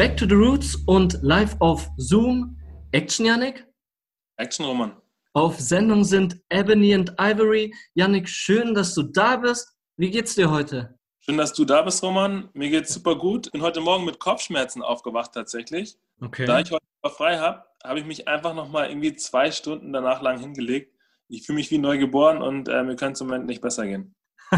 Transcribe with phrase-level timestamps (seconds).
[0.00, 2.56] Back to the Roots und live auf Zoom.
[2.92, 3.66] Action, Yannick?
[4.38, 4.96] Action, Roman.
[5.34, 7.74] Auf Sendung sind Ebony und Ivory.
[7.92, 9.76] Yannick, schön, dass du da bist.
[9.98, 10.98] Wie geht's dir heute?
[11.18, 12.48] Schön, dass du da bist, Roman.
[12.54, 13.52] Mir geht's super gut.
[13.52, 15.98] Bin heute Morgen mit Kopfschmerzen aufgewacht tatsächlich.
[16.22, 16.46] Okay.
[16.46, 16.82] Da ich heute
[17.14, 20.94] frei habe, habe ich mich einfach nochmal irgendwie zwei Stunden danach lang hingelegt.
[21.28, 23.86] Ich fühle mich wie neu geboren und äh, mir könnte es im Moment nicht besser
[23.86, 24.14] gehen.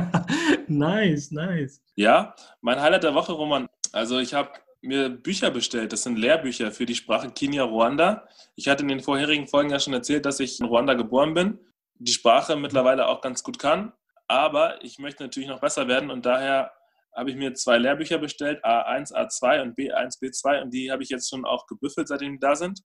[0.68, 1.82] nice, nice.
[1.96, 3.66] Ja, mein Highlight der Woche, Roman.
[3.90, 5.92] Also ich habe mir Bücher bestellt.
[5.92, 8.28] Das sind Lehrbücher für die Sprache Kenia-Ruanda.
[8.56, 11.58] Ich hatte in den vorherigen Folgen ja schon erzählt, dass ich in Ruanda geboren bin,
[11.94, 13.92] die Sprache mittlerweile auch ganz gut kann.
[14.26, 16.72] Aber ich möchte natürlich noch besser werden und daher
[17.14, 21.10] habe ich mir zwei Lehrbücher bestellt, A1, A2 und B1, B2 und die habe ich
[21.10, 22.80] jetzt schon auch gebüffelt, seitdem die da sind.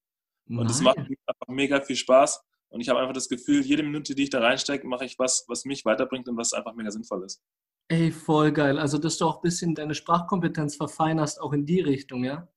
[0.50, 2.42] Und es macht mir einfach mega viel Spaß.
[2.70, 5.46] Und ich habe einfach das Gefühl, jede Minute, die ich da reinstecke, mache ich was,
[5.48, 7.42] was mich weiterbringt und was einfach mega sinnvoll ist.
[7.90, 8.78] Ey, voll geil.
[8.80, 12.48] Also, dass du auch ein bisschen deine Sprachkompetenz verfeinerst, auch in die Richtung, ja?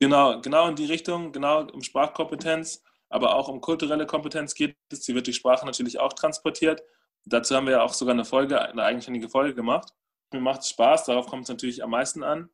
[0.00, 5.02] Genau, genau in die Richtung, genau um Sprachkompetenz, aber auch um kulturelle Kompetenz geht es.
[5.02, 6.82] Die wird die Sprache natürlich auch transportiert.
[7.24, 9.92] Dazu haben wir ja auch sogar eine Folge, eine eigenständige Folge gemacht.
[10.32, 12.48] Mir macht es Spaß, darauf kommt es natürlich am meisten an.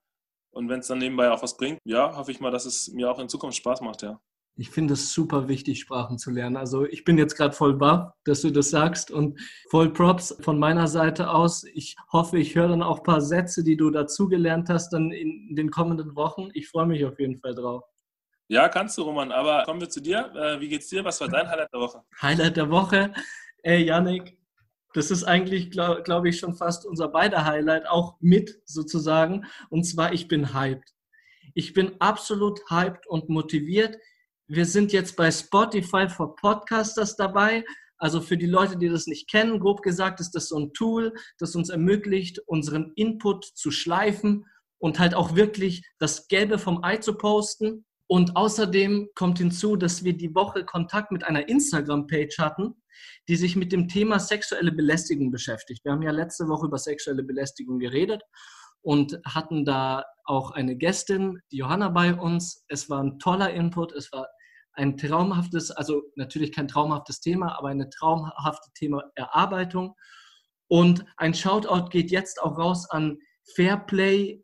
[0.50, 3.10] Und wenn es dann nebenbei auch was bringt, ja, hoffe ich mal, dass es mir
[3.10, 4.20] auch in Zukunft Spaß macht, ja.
[4.59, 6.56] Ich finde es super wichtig, Sprachen zu lernen.
[6.56, 9.39] Also ich bin jetzt gerade voll baff, dass du das sagst und
[9.70, 11.62] voll Props von meiner Seite aus.
[11.75, 15.55] Ich hoffe, ich höre dann auch ein paar Sätze, die du dazugelernt hast, dann in
[15.55, 16.48] den kommenden Wochen.
[16.55, 17.84] Ich freue mich auf jeden Fall drauf.
[18.48, 19.31] Ja, kannst du, Roman.
[19.31, 20.33] Aber kommen wir zu dir.
[20.34, 21.05] Äh, wie geht's dir?
[21.05, 22.03] Was war dein Highlight der Woche?
[22.20, 23.12] Highlight der Woche?
[23.62, 24.39] Ey, Yannick,
[24.93, 29.47] das ist eigentlich, glaube glaub ich, schon fast unser beider Highlight, auch mit sozusagen.
[29.70, 30.95] Und zwar, ich bin hyped.
[31.55, 33.97] Ich bin absolut hyped und motiviert.
[34.50, 37.66] Wir sind jetzt bei Spotify for Podcasters dabei.
[37.98, 41.12] Also für die Leute, die das nicht kennen, grob gesagt, ist das so ein Tool,
[41.38, 44.46] das uns ermöglicht, unseren Input zu schleifen
[44.78, 47.84] und halt auch wirklich das Gelbe vom Ei zu posten.
[48.06, 52.72] Und außerdem kommt hinzu, dass wir die Woche Kontakt mit einer Instagram-Page hatten,
[53.28, 55.84] die sich mit dem Thema sexuelle Belästigung beschäftigt.
[55.84, 58.22] Wir haben ja letzte Woche über sexuelle Belästigung geredet
[58.81, 62.64] und hatten da auch eine Gästin, die Johanna, bei uns.
[62.69, 64.26] Es war ein toller Input, es war
[64.78, 69.97] ein traumhaftes, also natürlich kein traumhaftes Thema, aber eine traumhafte Thema Erarbeitung.
[70.69, 73.19] Und ein Shoutout geht jetzt auch raus an
[73.56, 74.41] Fairplay-GD.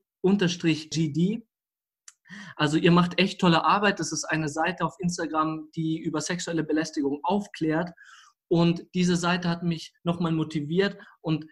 [2.56, 4.00] Also ihr macht echt tolle Arbeit.
[4.00, 7.92] Das ist eine Seite auf Instagram, die über sexuelle Belästigung aufklärt.
[8.48, 11.46] Und diese Seite hat mich nochmal motiviert und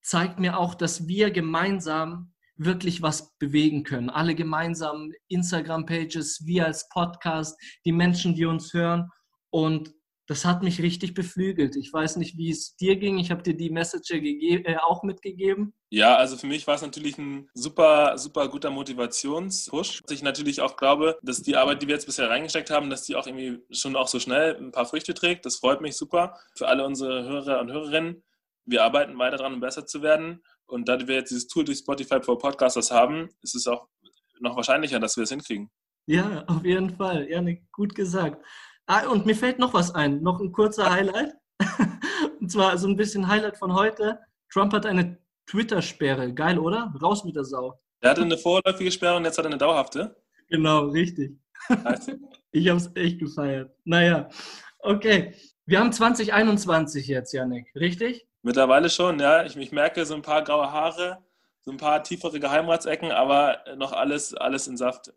[0.00, 4.10] zeigt mir auch, dass wir gemeinsam wirklich was bewegen können.
[4.10, 9.10] Alle gemeinsam Instagram-Pages, wir als Podcast, die Menschen, die uns hören.
[9.50, 9.94] Und
[10.28, 11.76] das hat mich richtig beflügelt.
[11.76, 13.18] Ich weiß nicht, wie es dir ging.
[13.18, 15.72] Ich habe dir die Message äh, auch mitgegeben.
[15.90, 20.02] Ja, also für mich war es natürlich ein super, super guter Motivationspush.
[20.10, 23.14] Ich natürlich auch glaube, dass die Arbeit, die wir jetzt bisher reingesteckt haben, dass die
[23.14, 25.46] auch irgendwie schon auch so schnell ein paar Früchte trägt.
[25.46, 26.36] Das freut mich super.
[26.56, 28.24] Für alle unsere Hörer und Hörerinnen.
[28.64, 30.42] Wir arbeiten weiter daran, um besser zu werden.
[30.66, 33.88] Und da wir jetzt dieses Tool durch Spotify for Podcasters haben, ist es auch
[34.40, 35.70] noch wahrscheinlicher, dass wir es hinkriegen.
[36.06, 37.28] Ja, auf jeden Fall.
[37.30, 38.44] Ja, gut gesagt.
[38.86, 40.22] Ah, und mir fällt noch was ein.
[40.22, 41.34] Noch ein kurzer Highlight.
[42.40, 44.20] und zwar so ein bisschen Highlight von heute.
[44.52, 46.32] Trump hat eine Twitter-Sperre.
[46.32, 46.92] Geil, oder?
[47.02, 47.80] Raus mit der Sau.
[48.00, 50.16] Er hatte eine vorläufige Sperre und jetzt hat er eine dauerhafte.
[50.48, 51.38] Genau, richtig.
[52.52, 53.74] ich habe es echt gefeiert.
[53.84, 54.28] Naja,
[54.78, 55.34] okay.
[55.64, 58.28] Wir haben 2021 jetzt, Janik, richtig?
[58.46, 59.44] Mittlerweile schon, ja.
[59.44, 61.18] Ich, ich merke so ein paar graue Haare,
[61.62, 65.12] so ein paar tiefere Geheimratsecken, aber noch alles, alles in Saft.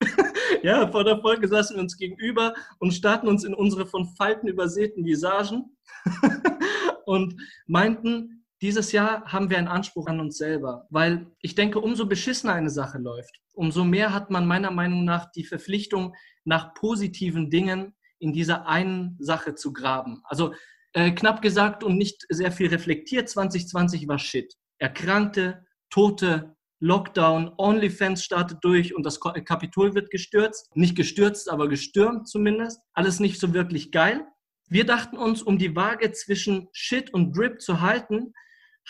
[0.62, 4.48] ja, vor der Folge saßen wir uns gegenüber und starrten uns in unsere von Falten
[4.48, 5.76] übersäten Visagen
[7.04, 12.06] und meinten, dieses Jahr haben wir einen Anspruch an uns selber, weil ich denke, umso
[12.06, 17.50] beschissener eine Sache läuft, umso mehr hat man meiner Meinung nach die Verpflichtung, nach positiven
[17.50, 20.22] Dingen in dieser einen Sache zu graben.
[20.24, 20.54] Also
[20.94, 24.54] äh, knapp gesagt und nicht sehr viel reflektiert, 2020 war Shit.
[24.78, 30.74] Erkrankte, Tote, Lockdown, OnlyFans startet durch und das Kapitol wird gestürzt.
[30.74, 32.80] Nicht gestürzt, aber gestürmt zumindest.
[32.92, 34.26] Alles nicht so wirklich geil.
[34.68, 38.32] Wir dachten uns, um die Waage zwischen Shit und Drip zu halten,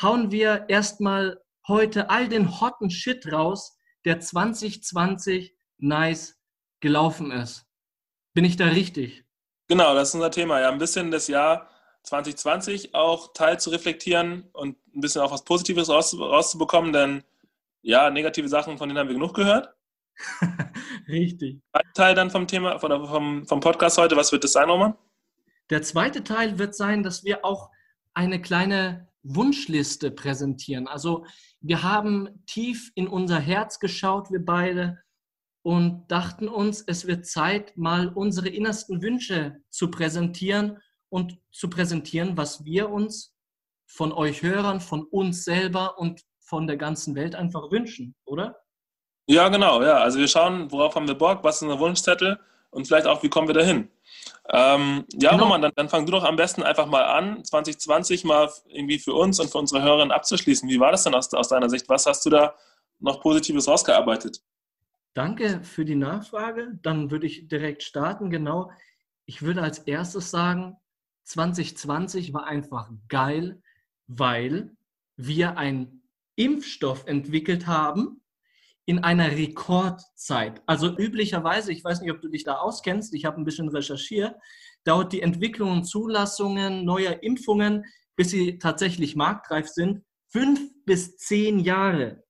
[0.01, 1.39] hauen wir erstmal
[1.69, 6.41] heute all den hotten Shit raus, der 2020 nice
[6.81, 7.67] gelaufen ist.
[8.35, 9.25] Bin ich da richtig?
[9.69, 10.61] Genau, das ist unser Thema.
[10.61, 11.69] Ja, ein bisschen das Jahr
[12.05, 17.23] 2020 auch teil zu reflektieren und ein bisschen auch was Positives raus, rauszubekommen, denn
[17.83, 19.75] ja, negative Sachen, von denen haben wir genug gehört.
[21.09, 21.61] Richtig.
[21.73, 24.95] Ein Teil dann vom Thema, vom, vom Podcast heute, was wird das sein, Roman?
[25.71, 27.71] Der zweite Teil wird sein, dass wir auch
[28.15, 30.87] eine kleine Wunschliste präsentieren.
[30.87, 31.25] Also
[31.61, 34.99] wir haben tief in unser Herz geschaut, wir beide,
[35.65, 40.79] und dachten uns, es wird Zeit, mal unsere innersten Wünsche zu präsentieren
[41.13, 43.35] und zu präsentieren, was wir uns
[43.85, 48.57] von euch Hörern, von uns selber und von der ganzen Welt einfach wünschen, oder?
[49.27, 49.99] Ja, genau, ja.
[49.99, 53.29] Also wir schauen, worauf haben wir Bock, was ist unser Wunschzettel und vielleicht auch, wie
[53.29, 53.91] kommen wir dahin.
[54.49, 55.45] Ähm, ja, genau.
[55.45, 59.13] Roman, dann, dann fang du doch am besten einfach mal an, 2020 mal irgendwie für
[59.13, 60.67] uns und für unsere Hörerinnen abzuschließen.
[60.67, 61.91] Wie war das denn aus, aus deiner Sicht?
[61.91, 62.55] Was hast du da
[63.01, 64.43] noch Positives rausgearbeitet?
[65.13, 66.79] Danke für die Nachfrage.
[66.83, 68.31] Dann würde ich direkt starten.
[68.31, 68.71] Genau.
[69.27, 70.79] Ich würde als erstes sagen,
[71.25, 73.63] 2020 war einfach geil,
[74.07, 74.77] weil
[75.17, 78.23] wir einen Impfstoff entwickelt haben
[78.85, 80.63] in einer Rekordzeit.
[80.67, 84.35] Also üblicherweise, ich weiß nicht, ob du dich da auskennst, ich habe ein bisschen recherchiert,
[84.85, 87.85] dauert die Entwicklung und Zulassungen neuer Impfungen,
[88.17, 92.25] bis sie tatsächlich marktreif sind, fünf bis zehn Jahre.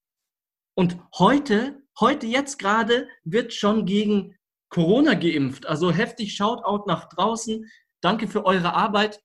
[0.74, 4.34] Und heute Heute, jetzt gerade, wird schon gegen
[4.70, 5.66] Corona geimpft.
[5.66, 7.68] Also heftig Shoutout nach draußen.
[8.02, 9.22] Danke für eure Arbeit,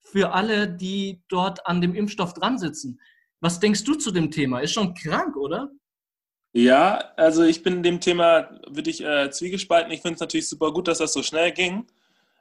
[0.00, 3.00] für alle, die dort an dem Impfstoff dran sitzen.
[3.40, 4.60] Was denkst du zu dem Thema?
[4.60, 5.70] Ist schon krank, oder?
[6.52, 9.92] Ja, also ich bin dem Thema wirklich äh, zwiegespalten.
[9.92, 11.76] Ich finde es natürlich super gut, dass das so schnell ging.
[11.76, 11.86] Mhm.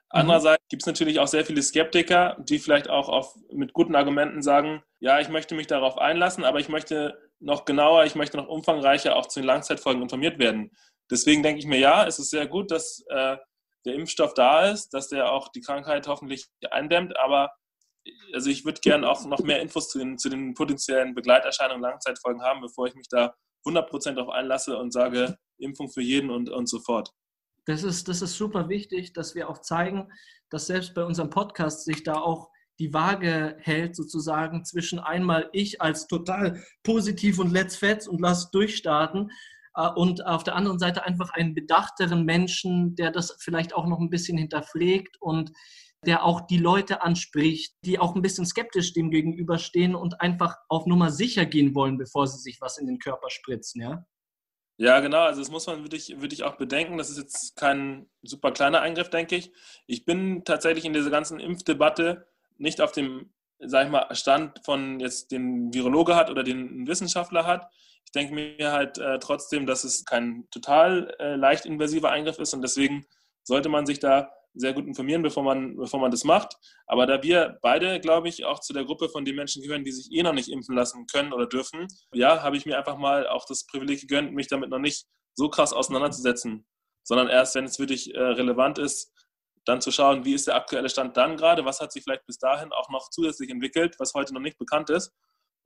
[0.09, 4.41] Andererseits gibt es natürlich auch sehr viele Skeptiker, die vielleicht auch auf, mit guten Argumenten
[4.41, 8.47] sagen, ja, ich möchte mich darauf einlassen, aber ich möchte noch genauer, ich möchte noch
[8.47, 10.71] umfangreicher auch zu den Langzeitfolgen informiert werden.
[11.11, 13.37] Deswegen denke ich mir, ja, es ist sehr gut, dass äh,
[13.85, 17.51] der Impfstoff da ist, dass der auch die Krankheit hoffentlich eindämmt, aber
[18.33, 22.41] also ich würde gerne auch noch mehr Infos zu den, zu den potenziellen Begleiterscheinungen Langzeitfolgen
[22.41, 23.35] haben, bevor ich mich da
[23.65, 27.11] 100% darauf einlasse und sage, Impfung für jeden und, und so fort.
[27.65, 30.09] Das ist, das ist super wichtig, dass wir auch zeigen,
[30.49, 32.49] dass selbst bei unserem Podcast sich da auch
[32.79, 38.51] die Waage hält, sozusagen zwischen einmal ich als total positiv und let's fetz und lass
[38.51, 39.31] durchstarten
[39.95, 44.09] und auf der anderen Seite einfach einen bedachteren Menschen, der das vielleicht auch noch ein
[44.09, 45.51] bisschen hinterfragt und
[46.05, 50.85] der auch die Leute anspricht, die auch ein bisschen skeptisch dem gegenüberstehen und einfach auf
[50.85, 54.05] Nummer sicher gehen wollen, bevor sie sich was in den Körper spritzen, ja?
[54.79, 55.23] Ja, genau.
[55.23, 56.99] Also das muss man wirklich, wirklich auch bedenken.
[56.99, 59.51] Das ist jetzt kein super kleiner Eingriff, denke ich.
[59.87, 62.27] Ich bin tatsächlich in dieser ganzen Impfdebatte
[62.57, 67.47] nicht auf dem, sag ich mal, Stand von jetzt den Virologe hat oder den Wissenschaftler
[67.47, 67.71] hat.
[68.07, 72.53] Ich denke mir halt äh, trotzdem, dass es kein total äh, leicht invasiver Eingriff ist
[72.53, 73.05] und deswegen
[73.43, 76.55] sollte man sich da sehr gut informieren, bevor man, bevor man das macht.
[76.87, 79.91] Aber da wir beide, glaube ich, auch zu der Gruppe von den Menschen gehören, die
[79.91, 83.27] sich eh noch nicht impfen lassen können oder dürfen, ja, habe ich mir einfach mal
[83.27, 85.05] auch das Privileg gegönnt, mich damit noch nicht
[85.35, 86.65] so krass auseinanderzusetzen,
[87.03, 89.11] sondern erst, wenn es wirklich äh, relevant ist,
[89.65, 92.39] dann zu schauen, wie ist der aktuelle Stand dann gerade, was hat sich vielleicht bis
[92.39, 95.13] dahin auch noch zusätzlich entwickelt, was heute noch nicht bekannt ist.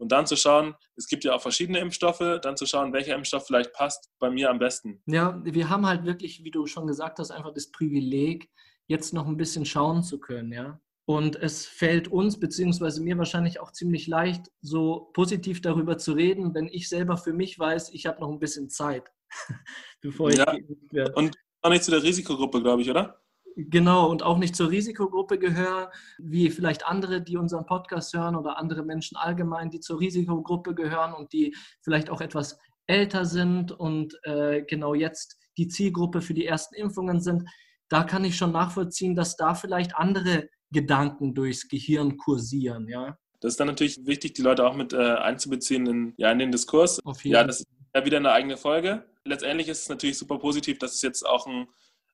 [0.02, 3.46] Und dann zu schauen, es gibt ja auch verschiedene Impfstoffe, dann zu schauen, welcher Impfstoff
[3.46, 5.00] vielleicht passt bei mir am besten.
[5.06, 8.50] Ja, wir haben halt wirklich, wie du schon gesagt hast, einfach das Privileg,
[8.88, 10.82] jetzt noch ein bisschen schauen zu können, ja.
[11.06, 16.56] Und es fällt uns, beziehungsweise mir wahrscheinlich auch ziemlich leicht, so positiv darüber zu reden,
[16.56, 19.12] wenn ich selber für mich weiß, ich habe noch ein bisschen Zeit,
[20.02, 20.58] bevor ich ja.
[20.90, 21.14] werde.
[21.14, 23.21] Und auch nicht zu der Risikogruppe, glaube ich, oder?
[23.56, 25.88] Genau, und auch nicht zur Risikogruppe gehören,
[26.18, 31.14] wie vielleicht andere, die unseren Podcast hören oder andere Menschen allgemein, die zur Risikogruppe gehören
[31.14, 36.46] und die vielleicht auch etwas älter sind und äh, genau jetzt die Zielgruppe für die
[36.46, 37.44] ersten Impfungen sind.
[37.90, 43.18] Da kann ich schon nachvollziehen, dass da vielleicht andere Gedanken durchs Gehirn kursieren, ja.
[43.42, 46.52] Das ist dann natürlich wichtig, die Leute auch mit äh, einzubeziehen in, ja, in den
[46.52, 47.00] Diskurs.
[47.24, 49.04] ja, das ist ja wieder eine eigene Folge.
[49.26, 51.68] Letztendlich ist es natürlich super positiv, dass es jetzt auch ein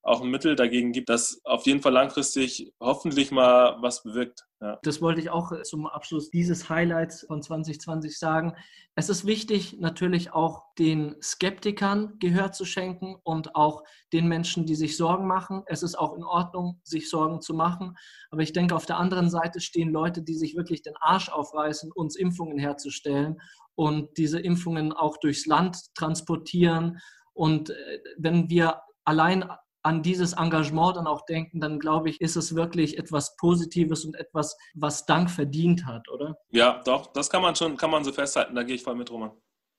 [0.07, 4.45] auch ein Mittel dagegen gibt, das auf jeden Fall langfristig hoffentlich mal was bewirkt.
[4.61, 4.79] Ja.
[4.83, 8.53] Das wollte ich auch zum Abschluss dieses Highlights von 2020 sagen.
[8.95, 13.83] Es ist wichtig, natürlich auch den Skeptikern Gehör zu schenken und auch
[14.13, 15.63] den Menschen, die sich Sorgen machen.
[15.67, 17.95] Es ist auch in Ordnung, sich Sorgen zu machen.
[18.31, 21.91] Aber ich denke, auf der anderen Seite stehen Leute, die sich wirklich den Arsch aufreißen,
[21.91, 23.39] uns Impfungen herzustellen
[23.75, 26.99] und diese Impfungen auch durchs Land transportieren.
[27.33, 29.49] Und äh, wenn wir allein
[29.87, 34.15] an dieses Engagement dann auch denken, dann glaube ich, ist es wirklich etwas Positives und
[34.15, 36.37] etwas, was Dank verdient hat, oder?
[36.49, 39.09] Ja, doch, das kann man schon, kann man so festhalten, da gehe ich voll mit,
[39.09, 39.31] Roman.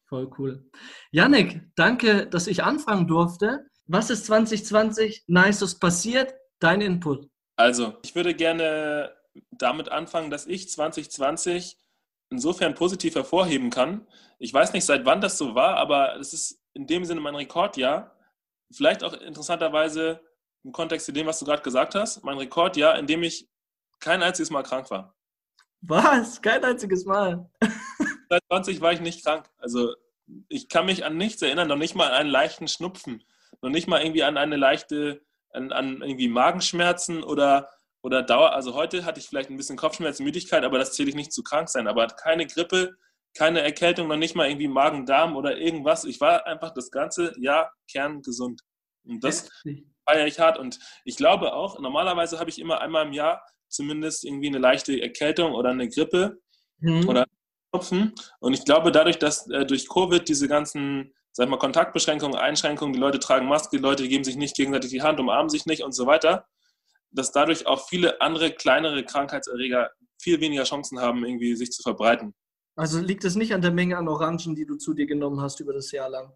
[0.09, 0.71] Voll cool.
[1.11, 3.67] Yannick, danke, dass ich anfangen durfte.
[3.85, 6.35] Was ist 2020 Nices passiert?
[6.59, 7.29] Dein Input.
[7.57, 9.15] Also, ich würde gerne
[9.51, 11.77] damit anfangen, dass ich 2020
[12.31, 14.07] insofern positiv hervorheben kann.
[14.39, 17.35] Ich weiß nicht, seit wann das so war, aber es ist in dem Sinne mein
[17.35, 18.18] Rekordjahr
[18.71, 20.21] Vielleicht auch interessanterweise
[20.65, 23.49] im Kontext zu dem, was du gerade gesagt hast, mein Rekordjahr, in dem ich
[24.01, 25.15] kein einziges Mal krank war.
[25.81, 26.43] Was?
[26.43, 27.49] Kein einziges Mal?
[28.29, 29.49] Seit 20 war ich nicht krank.
[29.59, 29.95] Also
[30.49, 33.25] ich kann mich an nichts erinnern, noch nicht mal an einen leichten Schnupfen.
[33.63, 35.23] noch nicht mal irgendwie an eine leichte,
[35.53, 37.71] an, an irgendwie Magenschmerzen oder,
[38.03, 38.53] oder Dauer.
[38.53, 41.43] Also heute hatte ich vielleicht ein bisschen Kopfschmerzen, Müdigkeit, aber das zähle ich nicht zu
[41.43, 41.89] krank sein.
[41.89, 42.97] Aber keine Grippe,
[43.35, 46.05] keine Erkältung, noch nicht mal irgendwie Magen-Darm oder irgendwas.
[46.05, 48.63] Ich war einfach das ganze Jahr kerngesund.
[49.05, 49.49] Und das
[50.09, 50.59] feiere ich hart.
[50.59, 55.01] Und ich glaube auch, normalerweise habe ich immer einmal im Jahr zumindest irgendwie eine leichte
[55.01, 56.41] Erkältung oder eine Grippe
[56.79, 57.09] mhm.
[57.09, 57.27] oder
[57.71, 58.15] Kopfen.
[58.41, 63.01] Und ich glaube, dadurch, dass äh, durch Covid diese ganzen, sag mal, Kontaktbeschränkungen, Einschränkungen, die
[63.01, 65.93] Leute tragen Maske, die Leute geben sich nicht gegenseitig die Hand, umarmen sich nicht und
[65.93, 66.47] so weiter,
[67.11, 72.35] dass dadurch auch viele andere kleinere Krankheitserreger viel weniger Chancen haben, irgendwie sich zu verbreiten.
[72.79, 75.59] Also liegt es nicht an der Menge an Orangen, die du zu dir genommen hast
[75.59, 76.33] über das Jahr lang?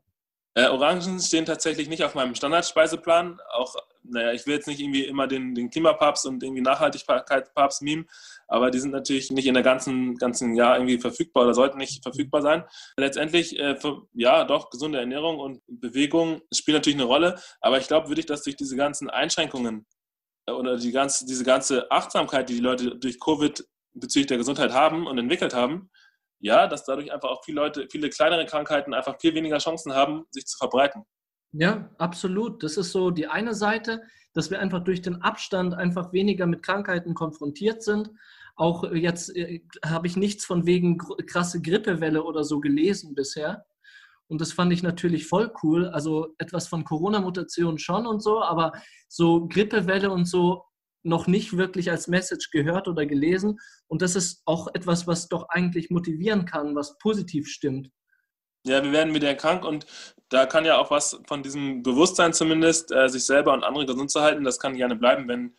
[0.55, 3.39] Äh, Orangen stehen tatsächlich nicht auf meinem Standardspeiseplan.
[3.53, 8.07] Auch, naja, ich will jetzt nicht irgendwie immer den, den Klimapapst und irgendwie Nachhaltigkeitspapst meme,
[8.49, 12.03] aber die sind natürlich nicht in der ganzen, ganzen Jahr irgendwie verfügbar oder sollten nicht
[12.03, 12.65] verfügbar sein.
[12.97, 17.87] Letztendlich, äh, für, ja, doch, gesunde Ernährung und Bewegung spielen natürlich eine Rolle, aber ich
[17.87, 19.87] glaube wirklich, dass durch diese ganzen Einschränkungen
[20.47, 24.73] äh, oder die ganze, diese ganze Achtsamkeit, die die Leute durch Covid bezüglich der Gesundheit
[24.73, 25.89] haben und entwickelt haben,
[26.43, 30.25] ja, dass dadurch einfach auch viele Leute, viele kleinere Krankheiten einfach viel weniger Chancen haben,
[30.33, 31.05] sich zu verbreiten.
[31.53, 32.63] Ja, absolut.
[32.63, 34.03] Das ist so die eine Seite,
[34.35, 38.11] dass wir einfach durch den Abstand einfach weniger mit Krankheiten konfrontiert sind.
[38.57, 43.65] Auch jetzt äh, habe ich nichts von wegen krasse Grippewelle oder so gelesen bisher.
[44.27, 45.89] Und das fand ich natürlich voll cool.
[45.89, 48.73] Also etwas von Corona-Mutation schon und so, aber
[49.07, 50.65] so Grippewelle und so
[51.03, 53.59] noch nicht wirklich als Message gehört oder gelesen.
[53.89, 57.89] Und das ist auch etwas, was doch eigentlich motivieren kann, was positiv stimmt.
[58.65, 59.87] Ja, wir werden wieder krank und
[60.29, 64.11] da kann ja auch was von diesem Bewusstsein zumindest, äh, sich selber und andere gesund
[64.11, 65.57] zu halten, das kann gerne bleiben, wenn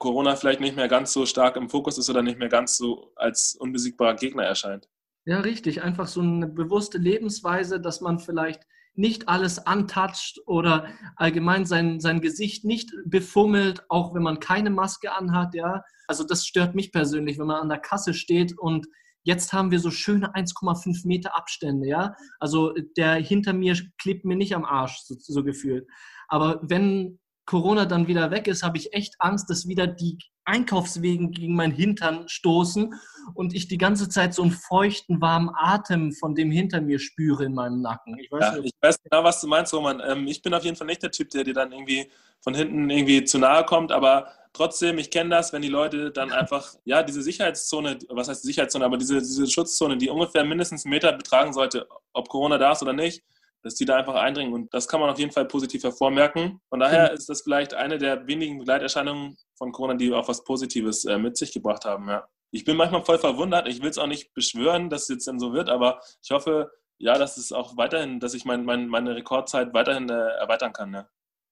[0.00, 3.12] Corona vielleicht nicht mehr ganz so stark im Fokus ist oder nicht mehr ganz so
[3.14, 4.88] als unbesiegbarer Gegner erscheint.
[5.24, 5.82] Ja, richtig.
[5.82, 12.20] Einfach so eine bewusste Lebensweise, dass man vielleicht nicht alles antatscht oder allgemein sein, sein
[12.20, 15.82] Gesicht nicht befummelt, auch wenn man keine Maske anhat, ja.
[16.06, 18.86] Also das stört mich persönlich, wenn man an der Kasse steht und
[19.24, 22.14] jetzt haben wir so schöne 1,5 Meter Abstände, ja.
[22.38, 25.86] Also der hinter mir klebt mir nicht am Arsch, so, so gefühlt.
[26.28, 31.32] Aber wenn Corona dann wieder weg ist, habe ich echt Angst, dass wieder die Einkaufswegen
[31.32, 32.94] gegen meinen Hintern stoßen
[33.34, 37.44] und ich die ganze Zeit so einen feuchten, warmen Atem von dem hinter mir spüre
[37.44, 38.18] in meinem Nacken.
[38.18, 40.02] Ich weiß, ja, nicht, ich weiß genau, was du meinst, Roman.
[40.04, 42.90] Ähm, ich bin auf jeden Fall nicht der Typ, der dir dann irgendwie von hinten
[42.90, 47.02] irgendwie zu nahe kommt, aber trotzdem, ich kenne das, wenn die Leute dann einfach, ja,
[47.02, 51.52] diese Sicherheitszone, was heißt Sicherheitszone, aber diese, diese Schutzzone, die ungefähr mindestens einen Meter betragen
[51.52, 53.22] sollte, ob Corona da ist oder nicht,
[53.62, 54.52] dass die da einfach eindringen.
[54.52, 56.60] Und das kann man auf jeden Fall positiv hervormerken.
[56.68, 57.16] Von daher mhm.
[57.16, 61.36] ist das vielleicht eine der wenigen Begleiterscheinungen von Corona, die auch was Positives äh, mit
[61.36, 62.08] sich gebracht haben.
[62.08, 62.26] Ja.
[62.50, 63.68] Ich bin manchmal voll verwundert.
[63.68, 66.70] Ich will es auch nicht beschwören, dass es jetzt dann so wird, aber ich hoffe,
[66.98, 70.92] ja, dass es auch weiterhin, dass ich mein, mein, meine Rekordzeit weiterhin äh, erweitern kann.
[70.92, 71.08] Ja.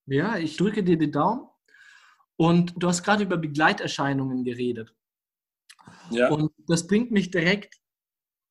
[0.07, 1.49] ja, ich drücke dir den Daumen.
[2.37, 4.95] Und du hast gerade über Begleiterscheinungen geredet.
[6.11, 6.31] Ja.
[6.31, 7.81] Und das bringt mich direkt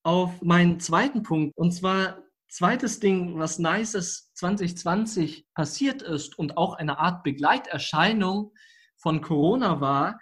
[0.04, 1.58] auf meinen zweiten Punkt.
[1.58, 8.54] Und zwar Zweites Ding, was Nices 2020 passiert ist und auch eine Art Begleiterscheinung
[8.98, 10.20] von Corona war,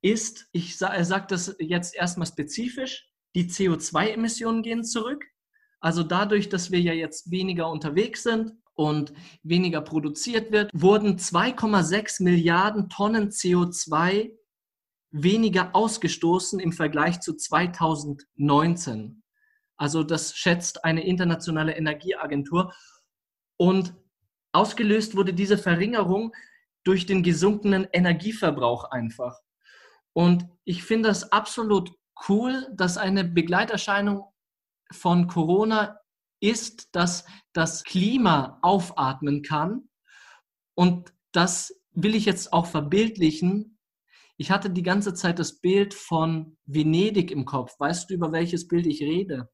[0.00, 5.24] ist, ich sage das jetzt erstmal spezifisch, die CO2-Emissionen gehen zurück.
[5.80, 12.22] Also dadurch, dass wir ja jetzt weniger unterwegs sind und weniger produziert wird, wurden 2,6
[12.22, 14.32] Milliarden Tonnen CO2
[15.10, 19.22] weniger ausgestoßen im Vergleich zu 2019.
[19.76, 22.72] Also das schätzt eine internationale Energieagentur.
[23.58, 23.94] Und
[24.52, 26.34] ausgelöst wurde diese Verringerung
[26.84, 29.38] durch den gesunkenen Energieverbrauch einfach.
[30.12, 31.92] Und ich finde das absolut
[32.28, 34.24] cool, dass eine Begleiterscheinung
[34.92, 35.98] von Corona
[36.40, 39.88] ist, dass das Klima aufatmen kann.
[40.74, 43.78] Und das will ich jetzt auch verbildlichen.
[44.36, 47.78] Ich hatte die ganze Zeit das Bild von Venedig im Kopf.
[47.78, 49.50] Weißt du, über welches Bild ich rede?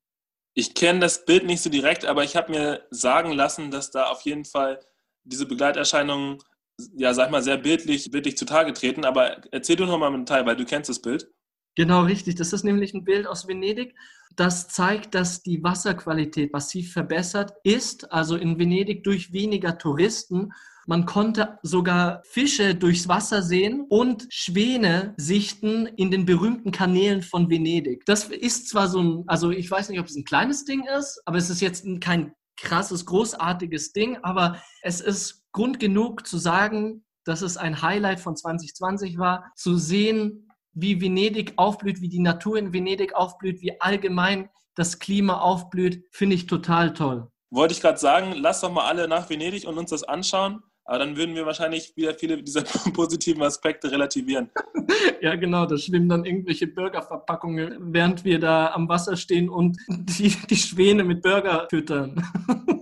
[0.55, 4.07] Ich kenne das Bild nicht so direkt, aber ich habe mir sagen lassen, dass da
[4.07, 4.81] auf jeden Fall
[5.25, 6.39] diese Begleiterscheinungen,
[6.97, 9.05] ja, sag mal, sehr bildlich, bildlich zutage treten.
[9.05, 11.29] Aber erzähl du noch mal im Detail, weil du kennst das Bild.
[11.75, 12.35] Genau, richtig.
[12.35, 13.95] Das ist nämlich ein Bild aus Venedig.
[14.37, 20.53] Das zeigt, dass die Wasserqualität massiv verbessert ist, also in Venedig durch weniger Touristen
[20.87, 27.49] man konnte sogar Fische durchs Wasser sehen und Schwäne sichten in den berühmten Kanälen von
[27.49, 28.05] Venedig.
[28.07, 31.23] Das ist zwar so ein, also ich weiß nicht, ob es ein kleines Ding ist,
[31.25, 37.05] aber es ist jetzt kein krasses, großartiges Ding, aber es ist Grund genug zu sagen,
[37.25, 42.57] dass es ein Highlight von 2020 war, zu sehen, wie Venedig aufblüht, wie die Natur
[42.59, 47.29] in Venedig aufblüht, wie allgemein das Klima aufblüht, finde ich total toll.
[47.51, 50.63] wollte ich gerade sagen, lass doch mal alle nach Venedig und uns das anschauen.
[50.93, 54.51] Aber dann würden wir wahrscheinlich wieder viele dieser positiven Aspekte relativieren.
[55.23, 55.65] Ja, genau.
[55.65, 61.03] Da schwimmen dann irgendwelche Burgerverpackungen, während wir da am Wasser stehen und die, die Schwäne
[61.03, 62.23] mit Burger füttern.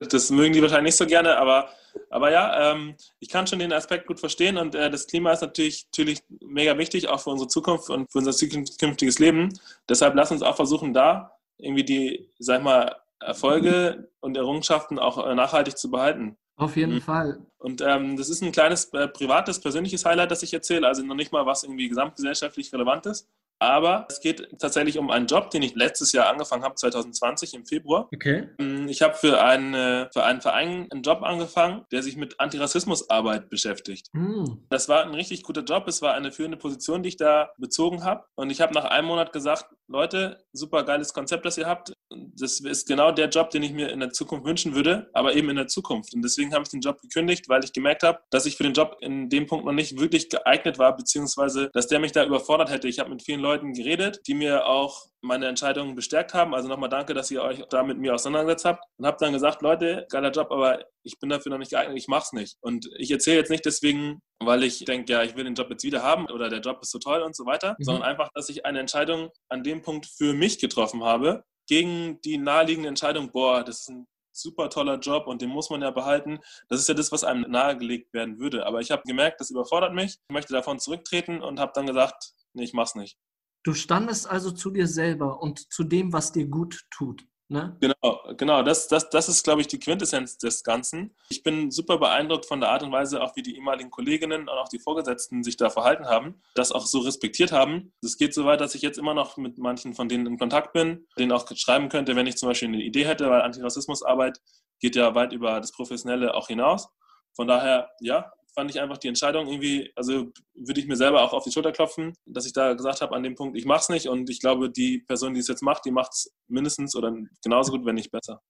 [0.00, 1.68] Das mögen die wahrscheinlich nicht so gerne, aber,
[2.08, 5.42] aber ja, ähm, ich kann schon den Aspekt gut verstehen und äh, das Klima ist
[5.42, 9.52] natürlich, natürlich mega wichtig, auch für unsere Zukunft und für unser zukünftiges Leben.
[9.86, 15.26] Deshalb lass uns auch versuchen, da irgendwie die, sag ich mal, Erfolge und Errungenschaften auch
[15.26, 16.38] äh, nachhaltig zu behalten.
[16.58, 17.00] Auf jeden mhm.
[17.00, 17.38] Fall.
[17.58, 21.14] Und ähm, das ist ein kleines äh, privates, persönliches Highlight, das ich erzähle, also noch
[21.14, 23.28] nicht mal was irgendwie gesamtgesellschaftlich relevant ist.
[23.60, 27.66] Aber es geht tatsächlich um einen Job, den ich letztes Jahr angefangen habe, 2020 im
[27.66, 28.08] Februar.
[28.14, 28.48] Okay.
[28.58, 33.50] Ähm, ich habe für, einen, für einen Verein einen Job angefangen, der sich mit Antirassismusarbeit
[33.50, 34.08] beschäftigt.
[34.12, 34.44] Mm.
[34.68, 35.88] Das war ein richtig guter Job.
[35.88, 38.24] Es war eine führende Position, die ich da bezogen habe.
[38.36, 41.92] Und ich habe nach einem Monat gesagt, Leute, super geiles Konzept, das ihr habt.
[42.10, 45.50] Das ist genau der Job, den ich mir in der Zukunft wünschen würde, aber eben
[45.50, 46.14] in der Zukunft.
[46.14, 48.72] Und deswegen habe ich den Job gekündigt, weil ich gemerkt habe, dass ich für den
[48.72, 52.70] Job in dem Punkt noch nicht wirklich geeignet war, beziehungsweise dass der mich da überfordert
[52.70, 52.88] hätte.
[52.88, 56.54] Ich habe mit vielen Leuten geredet, die mir auch meine Entscheidungen bestärkt haben.
[56.54, 59.62] Also nochmal danke, dass ihr euch da mit mir auseinandergesetzt habt und habe dann gesagt,
[59.62, 62.56] Leute, geiler Job, aber ich bin dafür noch nicht geeignet, ich mache es nicht.
[62.60, 65.84] Und ich erzähle jetzt nicht deswegen, weil ich denke, ja, ich will den Job jetzt
[65.84, 67.84] wieder haben oder der Job ist so toll und so weiter, mhm.
[67.84, 72.38] sondern einfach, dass ich eine Entscheidung an dem Punkt für mich getroffen habe, gegen die
[72.38, 76.40] naheliegende Entscheidung, boah, das ist ein super toller Job und den muss man ja behalten.
[76.68, 78.66] Das ist ja das, was einem nahegelegt werden würde.
[78.66, 80.18] Aber ich habe gemerkt, das überfordert mich.
[80.28, 83.18] Ich möchte davon zurücktreten und habe dann gesagt, nee, ich mach's nicht.
[83.64, 87.24] Du standest also zu dir selber und zu dem, was dir gut tut.
[87.50, 87.74] Ne?
[87.80, 88.62] Genau, genau.
[88.62, 91.14] Das, das, das ist, glaube ich, die Quintessenz des Ganzen.
[91.30, 94.48] Ich bin super beeindruckt von der Art und Weise, auch wie die ehemaligen Kolleginnen und
[94.50, 97.94] auch die Vorgesetzten sich da verhalten haben, das auch so respektiert haben.
[98.02, 100.74] Es geht so weit, dass ich jetzt immer noch mit manchen von denen in Kontakt
[100.74, 104.42] bin, denen auch schreiben könnte, wenn ich zum Beispiel eine Idee hätte, weil Antirassismusarbeit
[104.78, 106.88] geht ja weit über das Professionelle auch hinaus.
[107.34, 111.32] Von daher, ja, fand ich einfach die Entscheidung irgendwie, also würde ich mir selber auch
[111.32, 113.88] auf die Schulter klopfen, dass ich da gesagt habe an dem Punkt, ich mache es
[113.88, 117.14] nicht und ich glaube, die Person, die es jetzt macht, die macht es mindestens oder
[117.42, 118.40] genauso gut, wenn nicht besser.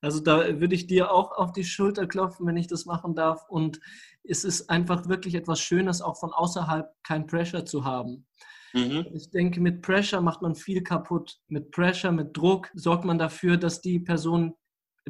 [0.00, 3.46] Also da würde ich dir auch auf die Schulter klopfen, wenn ich das machen darf.
[3.48, 3.80] Und
[4.22, 8.26] es ist einfach wirklich etwas Schönes, auch von außerhalb kein Pressure zu haben.
[8.74, 9.06] Mhm.
[9.14, 11.38] Ich denke, mit Pressure macht man viel kaputt.
[11.48, 14.54] Mit Pressure, mit Druck sorgt man dafür, dass die Person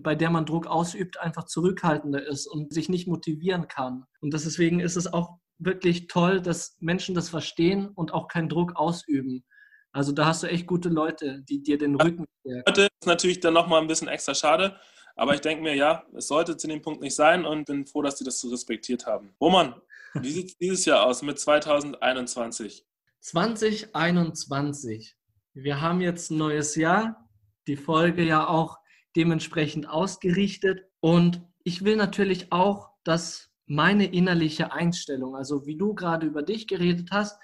[0.02, 4.04] bei der man Druck ausübt, einfach zurückhaltender ist und sich nicht motivieren kann.
[4.20, 8.76] Und deswegen ist es auch wirklich toll, dass Menschen das verstehen und auch keinen Druck
[8.76, 9.44] ausüben.
[9.92, 12.64] Also da hast du echt gute Leute, die dir den Rücken stärken.
[12.68, 14.76] Heute ist natürlich dann nochmal ein bisschen extra schade,
[15.14, 18.02] aber ich denke mir, ja, es sollte zu dem Punkt nicht sein und bin froh,
[18.02, 19.36] dass die das so respektiert haben.
[19.40, 19.80] Roman,
[20.14, 22.84] wie sieht es dieses Jahr aus mit 2021?
[23.20, 25.16] 2021.
[25.54, 27.28] Wir haben jetzt ein neues Jahr.
[27.68, 28.78] Die Folge ja auch
[29.16, 30.84] dementsprechend ausgerichtet.
[31.00, 36.66] Und ich will natürlich auch, dass meine innerliche Einstellung, also wie du gerade über dich
[36.66, 37.38] geredet hast,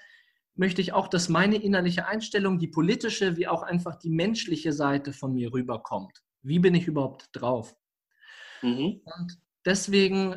[0.55, 5.13] möchte ich auch, dass meine innerliche Einstellung, die politische wie auch einfach die menschliche Seite
[5.13, 6.21] von mir rüberkommt.
[6.43, 7.75] Wie bin ich überhaupt drauf?
[8.61, 9.01] Mhm.
[9.03, 10.35] Und deswegen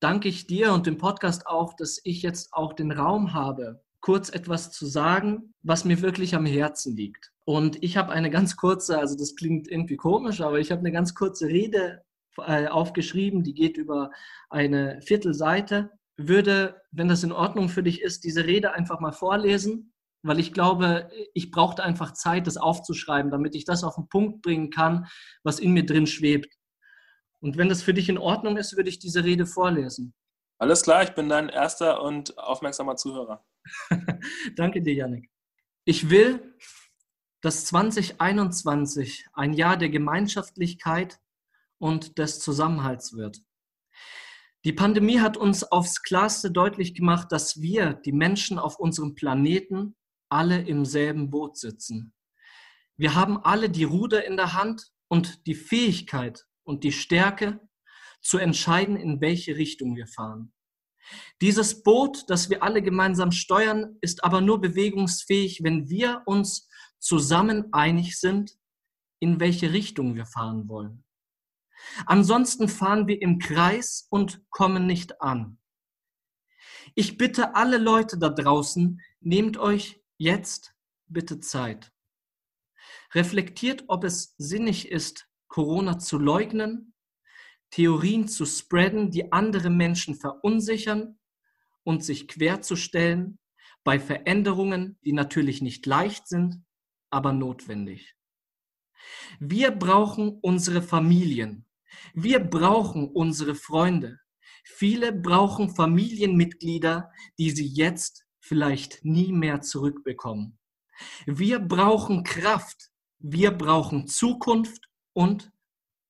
[0.00, 4.30] danke ich dir und dem Podcast auch, dass ich jetzt auch den Raum habe, kurz
[4.30, 7.32] etwas zu sagen, was mir wirklich am Herzen liegt.
[7.44, 10.92] Und ich habe eine ganz kurze, also das klingt irgendwie komisch, aber ich habe eine
[10.92, 12.04] ganz kurze Rede
[12.38, 14.12] äh, aufgeschrieben, die geht über
[14.48, 15.90] eine Viertelseite.
[16.16, 19.92] Würde, wenn das in Ordnung für dich ist, diese Rede einfach mal vorlesen,
[20.22, 24.40] weil ich glaube, ich brauchte einfach Zeit, das aufzuschreiben, damit ich das auf den Punkt
[24.40, 25.08] bringen kann,
[25.42, 26.54] was in mir drin schwebt.
[27.40, 30.14] Und wenn das für dich in Ordnung ist, würde ich diese Rede vorlesen.
[30.58, 33.44] Alles klar, ich bin dein erster und aufmerksamer Zuhörer.
[34.56, 35.30] Danke dir, Janik.
[35.84, 36.54] Ich will,
[37.40, 41.20] dass 2021 ein Jahr der Gemeinschaftlichkeit
[41.78, 43.40] und des Zusammenhalts wird.
[44.64, 49.94] Die Pandemie hat uns aufs Klarste deutlich gemacht, dass wir, die Menschen auf unserem Planeten,
[50.28, 52.12] alle im selben Boot sitzen.
[52.96, 57.60] Wir haben alle die Ruder in der Hand und die Fähigkeit und die Stärke
[58.20, 60.52] zu entscheiden, in welche Richtung wir fahren.
[61.40, 67.72] Dieses Boot, das wir alle gemeinsam steuern, ist aber nur bewegungsfähig, wenn wir uns zusammen
[67.72, 68.58] einig sind,
[69.20, 71.04] in welche Richtung wir fahren wollen.
[72.06, 75.58] Ansonsten fahren wir im Kreis und kommen nicht an.
[76.94, 80.74] Ich bitte alle Leute da draußen, nehmt euch jetzt
[81.06, 81.92] bitte Zeit.
[83.14, 86.94] Reflektiert, ob es sinnig ist, Corona zu leugnen,
[87.70, 91.18] Theorien zu spreaden, die andere Menschen verunsichern
[91.84, 93.38] und sich querzustellen
[93.84, 96.64] bei Veränderungen, die natürlich nicht leicht sind,
[97.10, 98.16] aber notwendig.
[99.38, 101.66] Wir brauchen unsere Familien.
[102.14, 104.18] Wir brauchen unsere Freunde.
[104.64, 110.58] Viele brauchen Familienmitglieder, die sie jetzt vielleicht nie mehr zurückbekommen.
[111.26, 112.90] Wir brauchen Kraft.
[113.18, 115.52] Wir brauchen Zukunft und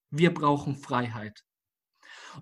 [0.09, 1.46] wir brauchen Freiheit.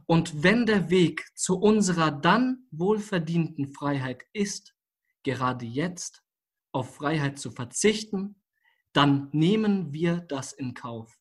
[0.06, 4.76] Und wenn der Weg zu unserer dann wohlverdienten Freiheit ist,
[5.24, 6.24] gerade jetzt
[6.72, 8.42] auf Freiheit zu verzichten,
[8.94, 11.18] dann nehmen wir das in Kauf.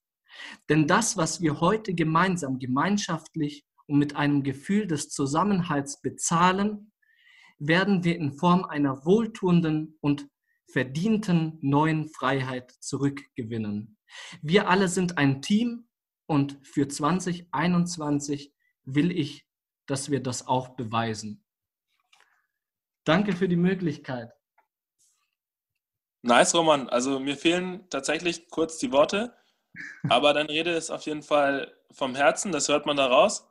[0.68, 6.92] Denn das, was wir heute gemeinsam, gemeinschaftlich und mit einem Gefühl des Zusammenhalts bezahlen,
[7.58, 10.28] werden wir in Form einer wohltuenden und
[10.70, 13.96] verdienten neuen Freiheit zurückgewinnen.
[14.42, 15.87] Wir alle sind ein Team
[16.26, 18.52] und für 2021
[18.85, 19.47] will ich,
[19.87, 21.44] dass wir das auch beweisen.
[23.05, 24.33] Danke für die Möglichkeit.
[26.23, 26.88] Nice, Roman.
[26.88, 29.37] Also mir fehlen tatsächlich kurz die Worte,
[30.09, 33.47] aber deine Rede ist auf jeden Fall vom Herzen, das hört man da raus.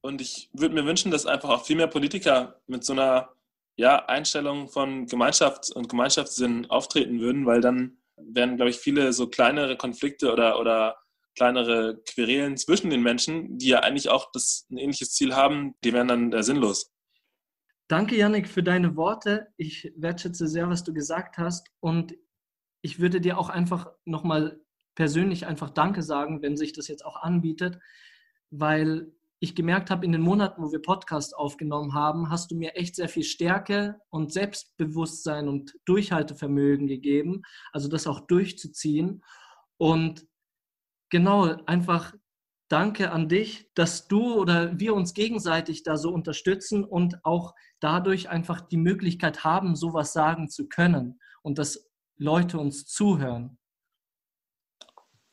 [0.00, 3.30] Und ich würde mir wünschen, dass einfach auch viel mehr Politiker mit so einer
[3.76, 9.28] ja, Einstellung von Gemeinschaft und Gemeinschaftssinn auftreten würden, weil dann werden, glaube ich, viele so
[9.28, 10.98] kleinere Konflikte oder, oder
[11.38, 15.92] kleinere Querelen zwischen den Menschen, die ja eigentlich auch das, ein ähnliches Ziel haben, die
[15.92, 16.92] wären dann äh, sinnlos.
[17.86, 19.46] Danke, Yannick, für deine Worte.
[19.56, 21.68] Ich wertschätze sehr, was du gesagt hast.
[21.80, 22.14] Und
[22.82, 24.60] ich würde dir auch einfach nochmal
[24.96, 27.78] persönlich einfach Danke sagen, wenn sich das jetzt auch anbietet,
[28.50, 32.74] weil ich gemerkt habe, in den Monaten, wo wir Podcast aufgenommen haben, hast du mir
[32.74, 39.22] echt sehr viel Stärke und Selbstbewusstsein und Durchhaltevermögen gegeben, also das auch durchzuziehen.
[39.76, 40.26] Und
[41.10, 42.14] genau, einfach
[42.68, 48.28] danke an dich, dass du oder wir uns gegenseitig da so unterstützen und auch dadurch
[48.28, 53.58] einfach die Möglichkeit haben, sowas sagen zu können und dass Leute uns zuhören.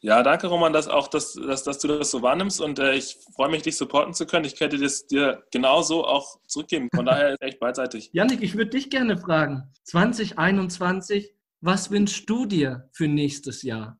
[0.01, 3.17] Ja, danke Roman, dass auch dass, dass, dass du das so wahrnimmst und äh, ich
[3.33, 4.45] freue mich, dich supporten zu können.
[4.45, 6.89] Ich könnte das dir genauso auch zurückgeben.
[6.93, 8.09] Von daher ist echt beidseitig.
[8.13, 9.63] Janik, ich würde dich gerne fragen.
[9.85, 13.97] 2021, was wünschst du dir für nächstes Jahr?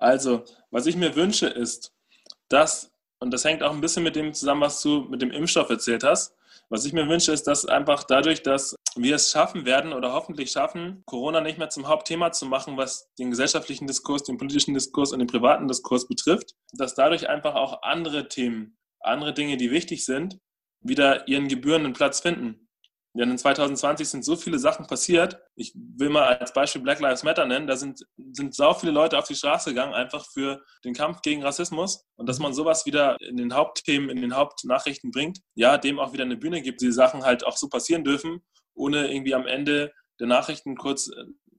[0.00, 1.92] Also, was ich mir wünsche, ist,
[2.48, 5.68] dass, und das hängt auch ein bisschen mit dem zusammen, was du mit dem Impfstoff
[5.68, 6.34] erzählt hast,
[6.70, 10.50] was ich mir wünsche, ist, dass einfach dadurch, dass wir es schaffen werden oder hoffentlich
[10.52, 15.12] schaffen, Corona nicht mehr zum Hauptthema zu machen, was den gesellschaftlichen Diskurs, den politischen Diskurs
[15.12, 20.04] und den privaten Diskurs betrifft, dass dadurch einfach auch andere Themen, andere Dinge, die wichtig
[20.06, 20.38] sind,
[20.80, 22.68] wieder ihren gebührenden Platz finden.
[23.14, 25.40] Denn in 2020 sind so viele Sachen passiert.
[25.56, 27.66] Ich will mal als Beispiel Black Lives Matter nennen.
[27.66, 31.42] Da sind, sind sau viele Leute auf die Straße gegangen, einfach für den Kampf gegen
[31.42, 32.04] Rassismus.
[32.16, 36.12] Und dass man sowas wieder in den Hauptthemen, in den Hauptnachrichten bringt, ja, dem auch
[36.12, 38.42] wieder eine Bühne gibt, die Sachen halt auch so passieren dürfen,
[38.74, 41.10] ohne irgendwie am Ende der Nachrichten kurz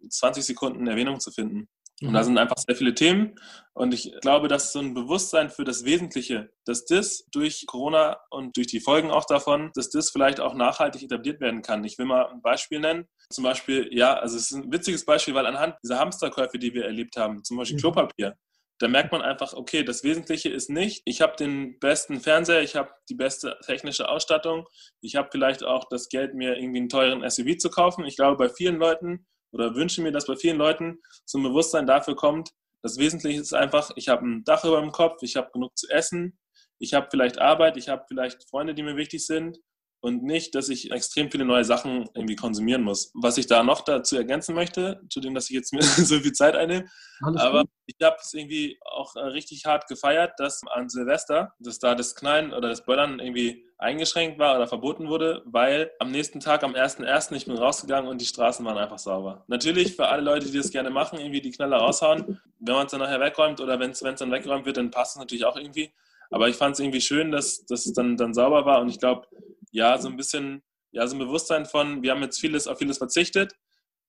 [0.10, 1.68] 20 äh, Sekunden Erwähnung zu finden.
[2.02, 2.26] Und da mhm.
[2.26, 3.36] sind einfach sehr viele Themen.
[3.74, 8.58] Und ich glaube, dass so ein Bewusstsein für das Wesentliche, dass das durch Corona und
[8.58, 11.84] durch die Folgen auch davon, dass das vielleicht auch nachhaltig etabliert werden kann.
[11.84, 13.08] Ich will mal ein Beispiel nennen.
[13.30, 16.86] Zum Beispiel, ja, also es ist ein witziges Beispiel, weil anhand dieser Hamsterkäufe, die wir
[16.86, 17.82] erlebt haben, zum Beispiel mhm.
[17.82, 18.36] Klopapier,
[18.80, 22.76] da merkt man einfach, okay, das Wesentliche ist nicht, ich habe den besten Fernseher, ich
[22.76, 24.68] habe die beste technische Ausstattung,
[25.02, 28.06] ich habe vielleicht auch das Geld, mir irgendwie einen teuren SUV zu kaufen.
[28.06, 32.16] Ich glaube, bei vielen Leuten oder wünsche mir, dass bei vielen Leuten zum Bewusstsein dafür
[32.16, 32.50] kommt,
[32.82, 35.88] das Wesentliche ist einfach, ich habe ein Dach über dem Kopf, ich habe genug zu
[35.90, 36.40] essen,
[36.80, 39.60] ich habe vielleicht Arbeit, ich habe vielleicht Freunde, die mir wichtig sind
[40.02, 43.12] und nicht, dass ich extrem viele neue Sachen irgendwie konsumieren muss.
[43.14, 46.34] Was ich da noch dazu ergänzen möchte, zu dem, dass ich jetzt mir so viel
[46.34, 46.90] Zeit einnehme,
[47.22, 47.70] Alles aber gut.
[47.86, 52.16] ich habe es irgendwie auch äh, richtig hart gefeiert, dass an Silvester, dass da das
[52.16, 56.76] Knallen oder das Böllern irgendwie eingeschränkt war oder verboten wurde, weil am nächsten Tag, am
[56.76, 59.44] 1.1., ich bin rausgegangen und die Straßen waren einfach sauber.
[59.48, 62.40] Natürlich für alle Leute, die das gerne machen, irgendwie die Knaller raushauen.
[62.60, 65.20] Wenn man es dann nachher wegräumt oder wenn es dann weggeräumt wird, dann passt es
[65.20, 65.92] natürlich auch irgendwie.
[66.30, 69.00] Aber ich fand es irgendwie schön, dass, dass es dann, dann sauber war und ich
[69.00, 69.28] glaube,
[69.72, 73.00] ja, so ein bisschen, ja, so ein Bewusstsein von, wir haben jetzt vieles auf vieles
[73.00, 73.54] verzichtet.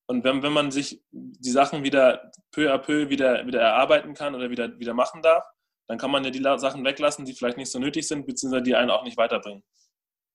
[0.06, 4.34] Und wenn, wenn man sich die Sachen wieder peu à peu wieder, wieder erarbeiten kann
[4.34, 5.44] oder wieder, wieder machen darf,
[5.92, 8.74] dann kann man ja die Sachen weglassen, die vielleicht nicht so nötig sind, beziehungsweise die
[8.74, 9.62] einen auch nicht weiterbringen.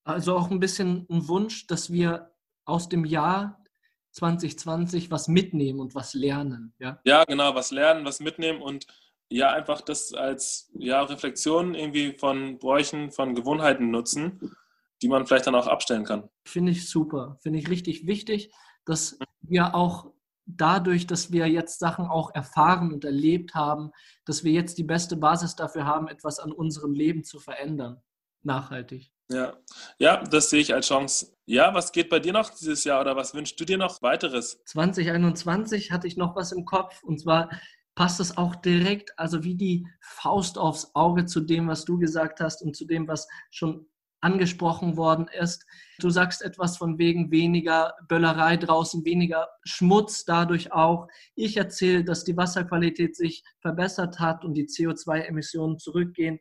[0.04, 2.32] Also auch ein bisschen ein Wunsch, dass wir
[2.66, 3.64] aus dem Jahr
[4.12, 6.74] 2020 was mitnehmen und was lernen.
[6.78, 8.86] Ja, ja genau, was lernen, was mitnehmen und
[9.30, 14.56] ja, einfach das als ja, Reflexion irgendwie von Bräuchen, von Gewohnheiten nutzen
[15.02, 16.30] die man vielleicht dann auch abstellen kann.
[16.46, 18.52] Finde ich super, finde ich richtig wichtig,
[18.86, 20.12] dass wir auch
[20.48, 23.92] dadurch, dass wir jetzt Sachen auch erfahren und erlebt haben,
[24.26, 28.02] dass wir jetzt die beste Basis dafür haben, etwas an unserem Leben zu verändern,
[28.44, 29.12] nachhaltig.
[29.30, 29.58] Ja,
[30.00, 31.36] ja, das sehe ich als Chance.
[31.46, 34.64] Ja, was geht bei dir noch dieses Jahr oder was wünschst du dir noch weiteres?
[34.66, 37.50] 2021 hatte ich noch was im Kopf und zwar
[37.94, 42.40] passt es auch direkt, also wie die Faust aufs Auge zu dem, was du gesagt
[42.40, 43.88] hast und zu dem, was schon
[44.22, 45.66] angesprochen worden ist.
[46.00, 51.08] Du sagst etwas von wegen weniger Böllerei draußen, weniger Schmutz dadurch auch.
[51.36, 56.40] Ich erzähle, dass die Wasserqualität sich verbessert hat und die CO2-Emissionen zurückgehen.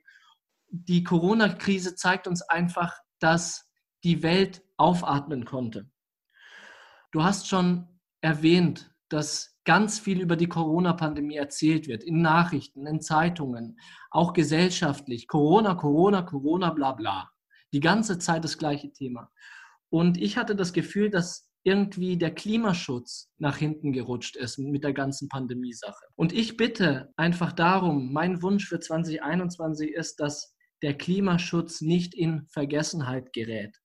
[0.69, 3.69] Die Corona-Krise zeigt uns einfach, dass
[4.05, 5.91] die Welt aufatmen konnte.
[7.13, 7.89] Du hast schon
[8.21, 13.79] erwähnt, dass ganz viel über die Corona-Pandemie erzählt wird, in Nachrichten, in Zeitungen,
[14.11, 15.29] auch gesellschaftlich.
[15.29, 17.31] Corona, Corona, Corona, bla bla.
[17.73, 19.31] Die ganze Zeit das gleiche Thema.
[19.91, 24.93] Und ich hatte das Gefühl, dass irgendwie der Klimaschutz nach hinten gerutscht ist mit der
[24.93, 26.05] ganzen Pandemie-Sache.
[26.15, 32.47] Und ich bitte einfach darum, mein Wunsch für 2021 ist, dass der Klimaschutz nicht in
[32.47, 33.77] Vergessenheit gerät.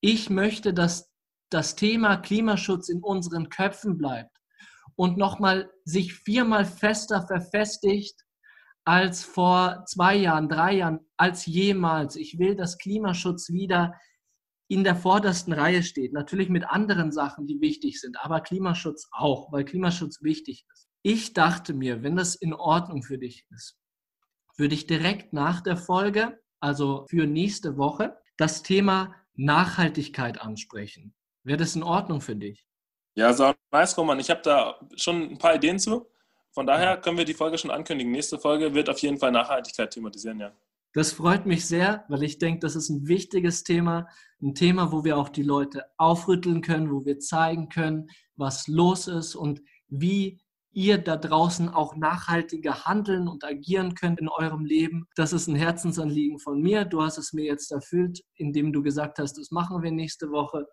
[0.00, 1.12] Ich möchte, dass
[1.50, 4.36] das Thema Klimaschutz in unseren Köpfen bleibt
[4.94, 8.25] und nochmal sich viermal fester verfestigt
[8.86, 12.14] als vor zwei Jahren, drei Jahren, als jemals.
[12.14, 13.94] Ich will, dass Klimaschutz wieder
[14.68, 16.12] in der vordersten Reihe steht.
[16.12, 20.88] Natürlich mit anderen Sachen, die wichtig sind, aber Klimaschutz auch, weil Klimaschutz wichtig ist.
[21.02, 23.76] Ich dachte mir, wenn das in Ordnung für dich ist,
[24.56, 31.14] würde ich direkt nach der Folge, also für nächste Woche, das Thema Nachhaltigkeit ansprechen.
[31.42, 32.66] Wäre das in Ordnung für dich?
[33.16, 34.20] Ja, so nice, Roman.
[34.20, 36.08] Ich habe da schon ein paar Ideen zu.
[36.56, 38.10] Von daher können wir die Folge schon ankündigen.
[38.10, 40.52] Nächste Folge wird auf jeden Fall Nachhaltigkeit thematisieren, ja.
[40.94, 44.08] Das freut mich sehr, weil ich denke, das ist ein wichtiges Thema,
[44.40, 49.06] ein Thema, wo wir auch die Leute aufrütteln können, wo wir zeigen können, was los
[49.06, 50.40] ist und wie
[50.72, 55.08] ihr da draußen auch nachhaltiger handeln und agieren könnt in eurem Leben.
[55.14, 56.86] Das ist ein Herzensanliegen von mir.
[56.86, 60.66] Du hast es mir jetzt erfüllt, indem du gesagt hast, das machen wir nächste Woche.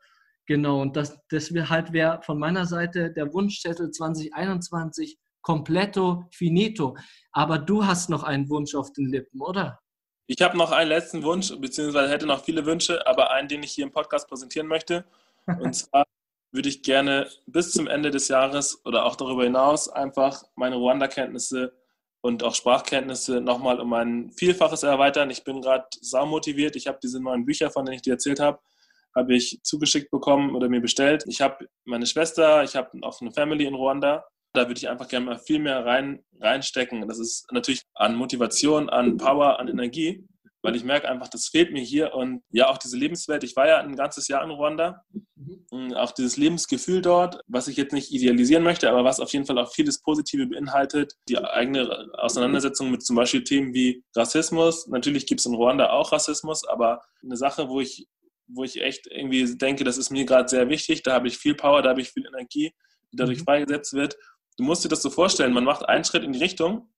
[0.45, 6.97] Genau, und das, das halt wäre von meiner Seite der Wunschzettel 2021 completo finito.
[7.31, 9.79] Aber du hast noch einen Wunsch auf den Lippen, oder?
[10.25, 13.73] Ich habe noch einen letzten Wunsch, beziehungsweise hätte noch viele Wünsche, aber einen, den ich
[13.73, 15.05] hier im Podcast präsentieren möchte.
[15.59, 16.05] Und zwar
[16.51, 21.73] würde ich gerne bis zum Ende des Jahres oder auch darüber hinaus einfach meine Ruanda-Kenntnisse
[22.21, 25.29] und auch Sprachkenntnisse nochmal um ein Vielfaches erweitern.
[25.29, 26.75] Ich bin gerade saumotiviert.
[26.75, 28.59] Ich habe diese neuen Bücher, von denen ich dir erzählt habe,
[29.15, 31.25] habe ich zugeschickt bekommen oder mir bestellt.
[31.27, 35.07] Ich habe meine Schwester, ich habe auch eine Family in Ruanda da würde ich einfach
[35.07, 37.07] gerne mal viel mehr rein, reinstecken.
[37.07, 40.25] Das ist natürlich an Motivation, an Power, an Energie,
[40.61, 43.43] weil ich merke einfach, das fehlt mir hier und ja, auch diese Lebenswelt.
[43.43, 45.01] Ich war ja ein ganzes Jahr in Ruanda.
[45.71, 45.93] Mhm.
[45.95, 49.57] Auch dieses Lebensgefühl dort, was ich jetzt nicht idealisieren möchte, aber was auf jeden Fall
[49.57, 51.13] auch vieles Positive beinhaltet.
[51.27, 54.87] Die eigene Auseinandersetzung mit zum Beispiel Themen wie Rassismus.
[54.87, 58.07] Natürlich gibt es in Ruanda auch Rassismus, aber eine Sache, wo ich,
[58.47, 61.01] wo ich echt irgendwie denke, das ist mir gerade sehr wichtig.
[61.01, 62.71] Da habe ich viel Power, da habe ich viel Energie,
[63.11, 63.45] die dadurch mhm.
[63.45, 64.15] freigesetzt wird
[64.57, 66.93] du musst dir das so vorstellen, man macht einen Schritt in die Richtung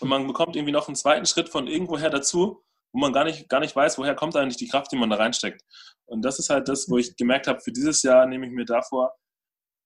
[0.00, 3.48] und man bekommt irgendwie noch einen zweiten Schritt von irgendwoher dazu, wo man gar nicht,
[3.48, 5.62] gar nicht weiß, woher kommt eigentlich die Kraft, die man da reinsteckt.
[6.06, 8.64] Und das ist halt das, wo ich gemerkt habe, für dieses Jahr nehme ich mir
[8.64, 9.14] davor,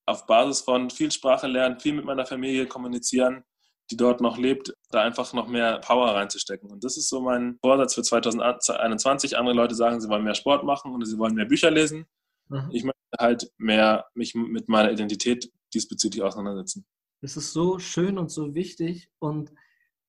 [0.05, 3.43] auf Basis von viel Sprache lernen, viel mit meiner Familie kommunizieren,
[3.89, 6.71] die dort noch lebt, da einfach noch mehr Power reinzustecken.
[6.71, 9.37] Und das ist so mein Vorsatz für 2021.
[9.37, 12.05] Andere Leute sagen, sie wollen mehr Sport machen und sie wollen mehr Bücher lesen.
[12.47, 12.69] Mhm.
[12.71, 16.85] Ich möchte halt mehr mich mit meiner Identität diesbezüglich auseinandersetzen.
[17.21, 19.09] Das ist so schön und so wichtig.
[19.19, 19.53] Und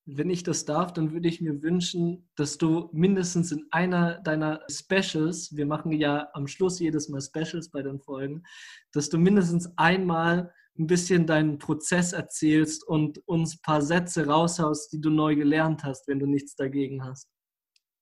[0.04, 4.60] wenn ich das darf, dann würde ich mir wünschen, dass du mindestens in einer deiner
[4.68, 8.42] Specials, wir machen ja am Schluss jedes Mal Specials bei den Folgen,
[8.92, 14.92] dass du mindestens einmal ein bisschen deinen Prozess erzählst und uns ein paar Sätze raushaust,
[14.92, 17.28] die du neu gelernt hast, wenn du nichts dagegen hast.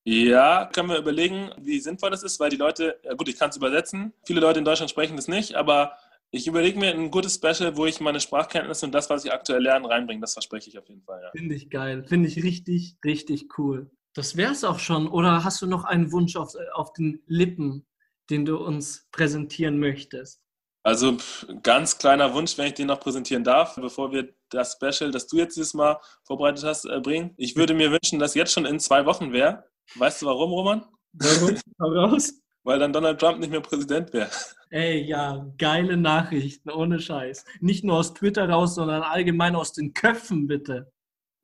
[0.05, 3.51] Ja, können wir überlegen, wie sinnvoll das ist, weil die Leute, ja gut, ich kann
[3.51, 4.14] es übersetzen.
[4.25, 5.92] Viele Leute in Deutschland sprechen das nicht, aber
[6.31, 9.62] ich überlege mir ein gutes Special, wo ich meine Sprachkenntnisse und das, was ich aktuell
[9.62, 10.21] lerne, reinbringe.
[10.21, 11.21] Das verspreche ich auf jeden Fall.
[11.23, 11.31] Ja.
[11.33, 12.05] Finde ich geil.
[12.05, 13.90] Finde ich richtig, richtig cool.
[14.14, 15.09] Das wäre es auch schon.
[15.09, 17.87] Oder hast du noch einen Wunsch auf, auf den Lippen,
[18.29, 20.40] den du uns präsentieren möchtest?
[20.83, 21.19] Also
[21.62, 25.37] ganz kleiner Wunsch, wenn ich den noch präsentieren darf, bevor wir das Special, das du
[25.37, 27.35] jetzt dieses Mal vorbereitet hast, äh, bringen.
[27.37, 29.64] Ich würde mir wünschen, dass jetzt schon in zwei Wochen wäre.
[29.97, 30.85] Weißt du warum, Roman?
[31.12, 31.57] Warum?
[31.81, 32.39] raus.
[32.62, 34.31] Weil dann Donald Trump nicht mehr Präsident wäre.
[34.70, 37.44] Ey, ja, geile Nachrichten, ohne Scheiß.
[37.61, 40.92] Nicht nur aus Twitter raus, sondern allgemein aus den Köpfen, bitte.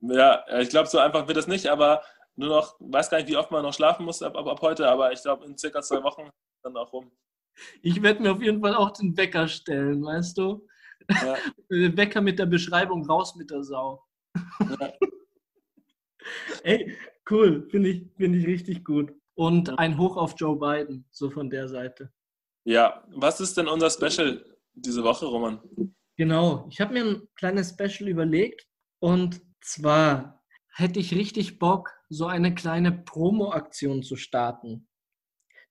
[0.01, 2.03] Ja, ich glaube, so einfach wird es nicht, aber
[2.37, 4.89] nur noch, weiß gar nicht, wie oft man noch schlafen muss ab, ab, ab heute,
[4.89, 6.29] aber ich glaube, in circa zwei Wochen
[6.63, 7.11] dann auch rum.
[7.81, 10.67] Ich werde mir auf jeden Fall auch den Wecker stellen, weißt du?
[11.09, 11.37] Ja.
[11.69, 14.05] Wecker mit der Beschreibung raus mit der Sau.
[14.61, 14.93] Ja.
[16.63, 16.97] Ey,
[17.31, 19.13] cool, finde ich, find ich richtig gut.
[19.37, 22.11] Und ein Hoch auf Joe Biden, so von der Seite.
[22.65, 24.45] Ja, was ist denn unser Special
[24.75, 25.61] diese Woche, Roman?
[26.17, 28.67] Genau, ich habe mir ein kleines Special überlegt
[28.99, 30.43] Und zwar
[30.75, 34.89] hätte ich richtig Bock, so eine kleine Promo-Aktion zu starten.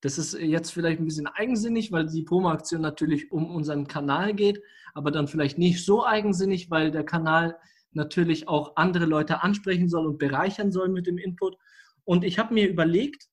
[0.01, 4.61] Das ist jetzt vielleicht ein bisschen eigensinnig, weil die Promo-Aktion natürlich um unseren Kanal geht,
[4.93, 7.57] aber dann vielleicht nicht so eigensinnig, weil der Kanal
[7.91, 11.57] natürlich auch andere Leute ansprechen soll und bereichern soll mit dem Input.
[12.03, 13.27] Und ich habe mir überlegt,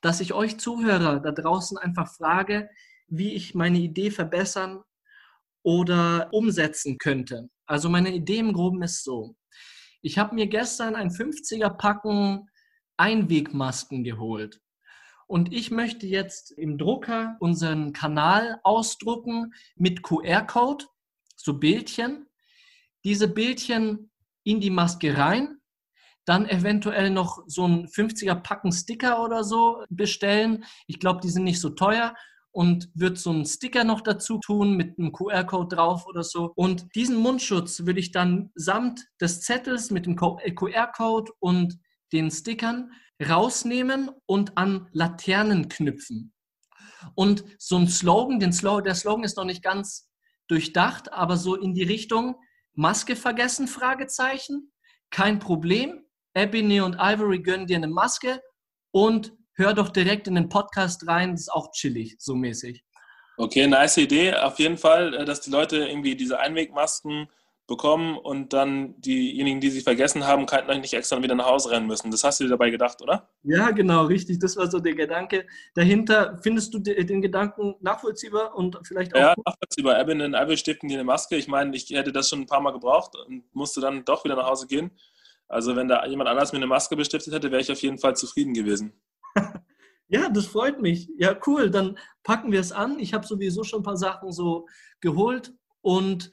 [0.00, 2.70] dass ich euch Zuhörer da draußen einfach frage,
[3.08, 4.82] wie ich meine Idee verbessern
[5.62, 7.50] oder umsetzen könnte.
[7.66, 9.36] Also meine Idee im Groben ist so.
[10.02, 12.48] Ich habe mir gestern ein 50er Packen
[12.96, 14.60] Einwegmasken geholt.
[15.26, 20.86] Und ich möchte jetzt im Drucker unseren Kanal ausdrucken mit QR-Code,
[21.36, 22.26] so Bildchen.
[23.04, 24.10] Diese Bildchen
[24.42, 25.59] in die Maske rein,
[26.30, 30.64] dann eventuell noch so ein 50er Packen Sticker oder so bestellen.
[30.86, 32.14] Ich glaube, die sind nicht so teuer
[32.52, 36.52] und würde so einen Sticker noch dazu tun mit einem QR-Code drauf oder so.
[36.54, 41.78] Und diesen Mundschutz würde ich dann samt des Zettels mit dem QR-Code und
[42.12, 46.32] den Stickern rausnehmen und an Laternen knüpfen.
[47.16, 50.08] Und so ein Slogan, den Slogan, der Slogan ist noch nicht ganz
[50.46, 52.36] durchdacht, aber so in die Richtung
[52.74, 54.72] Maske vergessen, Fragezeichen,
[55.10, 56.04] kein Problem.
[56.34, 58.40] Ebony und Ivory gönnen dir eine Maske
[58.92, 62.84] und hör doch direkt in den Podcast rein, das ist auch chillig, so mäßig.
[63.36, 64.34] Okay, nice Idee.
[64.34, 67.28] Auf jeden Fall, äh, dass die Leute irgendwie diese Einwegmasken
[67.66, 71.86] bekommen und dann diejenigen, die sie vergessen haben, könnten nicht extra wieder nach Hause rennen
[71.86, 72.10] müssen.
[72.10, 73.30] Das hast du dir dabei gedacht, oder?
[73.44, 74.40] Ja, genau, richtig.
[74.40, 76.36] Das war so der Gedanke dahinter.
[76.42, 79.20] Findest du den Gedanken nachvollziehbar und vielleicht auch?
[79.20, 80.00] Ja, nachvollziehbar.
[80.00, 81.36] Eben in Apple stiften die eine Maske.
[81.36, 84.34] Ich meine, ich hätte das schon ein paar Mal gebraucht und musste dann doch wieder
[84.34, 84.90] nach Hause gehen.
[85.50, 88.14] Also wenn da jemand anders mir eine Maske bestiftet hätte, wäre ich auf jeden Fall
[88.14, 88.92] zufrieden gewesen.
[90.08, 91.08] ja, das freut mich.
[91.18, 91.70] Ja, cool.
[91.70, 93.00] Dann packen wir es an.
[93.00, 94.68] Ich habe sowieso schon ein paar Sachen so
[95.00, 96.30] geholt und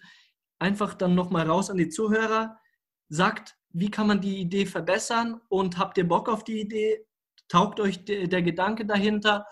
[0.60, 2.60] einfach dann nochmal raus an die Zuhörer.
[3.10, 7.04] Sagt, wie kann man die Idee verbessern und habt ihr Bock auf die Idee?
[7.48, 9.48] Taugt euch der, Gedanke dahinter?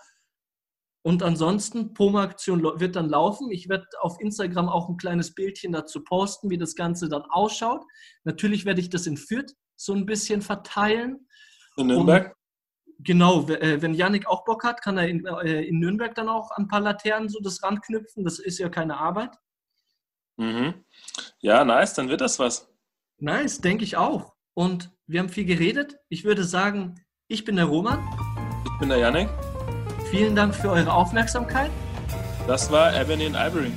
[1.06, 3.52] Und ansonsten, Promo-Aktion wird dann laufen.
[3.52, 7.84] Ich werde auf Instagram auch ein kleines Bildchen dazu posten, wie das Ganze dann ausschaut.
[8.24, 11.28] Natürlich werde ich das in Fürth so ein bisschen verteilen.
[11.76, 12.34] In Nürnberg?
[12.98, 16.50] Genau, äh, wenn Yannick auch Bock hat, kann er in, äh, in, Nürnberg dann auch
[16.50, 18.24] an ein paar Laternen so das ranknüpfen.
[18.24, 19.36] Das ist ja keine Arbeit.
[20.38, 20.74] Mhm.
[21.38, 22.68] Ja, nice, dann wird das was.
[23.18, 24.34] Nice, denke ich auch.
[24.54, 26.00] Und wir haben viel geredet.
[26.08, 26.96] Ich würde sagen,
[27.28, 28.04] ich bin der Roman.
[28.64, 29.28] Ich bin der Yannick.
[30.10, 31.70] Vielen Dank für eure Aufmerksamkeit.
[32.46, 33.72] Das war Ebony and Ivory.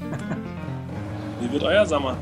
[1.40, 2.16] Wie wird euer Sommer?